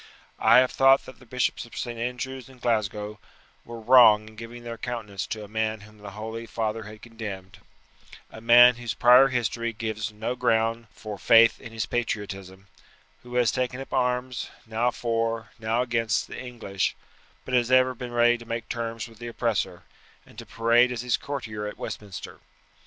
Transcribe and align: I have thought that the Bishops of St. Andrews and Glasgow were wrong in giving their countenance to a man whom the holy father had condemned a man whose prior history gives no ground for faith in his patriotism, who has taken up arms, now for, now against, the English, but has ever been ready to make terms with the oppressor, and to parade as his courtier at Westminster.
I 0.39 0.57
have 0.57 0.71
thought 0.71 1.05
that 1.05 1.19
the 1.19 1.27
Bishops 1.27 1.63
of 1.63 1.77
St. 1.77 1.99
Andrews 1.99 2.49
and 2.49 2.59
Glasgow 2.59 3.19
were 3.63 3.79
wrong 3.79 4.29
in 4.29 4.35
giving 4.35 4.63
their 4.63 4.79
countenance 4.79 5.27
to 5.27 5.43
a 5.43 5.47
man 5.47 5.81
whom 5.81 5.99
the 5.99 6.09
holy 6.17 6.47
father 6.47 6.85
had 6.85 7.03
condemned 7.03 7.59
a 8.31 8.41
man 8.41 8.77
whose 8.77 8.95
prior 8.95 9.27
history 9.27 9.73
gives 9.73 10.11
no 10.11 10.35
ground 10.35 10.87
for 10.91 11.19
faith 11.19 11.61
in 11.61 11.71
his 11.71 11.85
patriotism, 11.85 12.65
who 13.21 13.35
has 13.35 13.51
taken 13.51 13.79
up 13.79 13.93
arms, 13.93 14.49
now 14.65 14.89
for, 14.89 15.51
now 15.59 15.83
against, 15.83 16.27
the 16.27 16.39
English, 16.41 16.95
but 17.45 17.53
has 17.53 17.69
ever 17.69 17.93
been 17.93 18.11
ready 18.11 18.39
to 18.39 18.45
make 18.47 18.67
terms 18.69 19.07
with 19.07 19.19
the 19.19 19.27
oppressor, 19.27 19.83
and 20.25 20.39
to 20.39 20.47
parade 20.47 20.91
as 20.91 21.03
his 21.03 21.15
courtier 21.15 21.67
at 21.67 21.77
Westminster. 21.77 22.39